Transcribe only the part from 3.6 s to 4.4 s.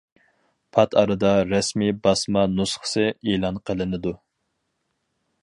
قىلىنىدۇ.